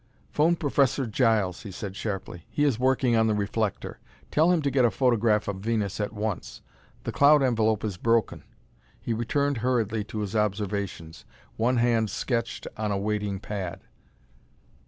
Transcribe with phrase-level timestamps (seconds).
[0.31, 3.99] "Phone Professor Giles," he said sharply; "he is working on the reflector.
[4.31, 6.63] Tell him to get a photograph of Venus at once;
[7.03, 8.43] the cloud envelope is broken."
[8.99, 11.23] He returned hurriedly to his observations.
[11.55, 13.81] One hand sketched on a waiting pad.